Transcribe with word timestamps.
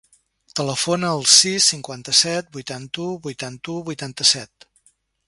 Telefona 0.59 1.11
al 1.17 1.21
sis, 1.33 1.67
cinquanta-set, 1.73 2.49
vuitanta-u, 2.57 3.11
vuitanta-u, 3.29 3.77
vuitanta-set. 3.91 4.71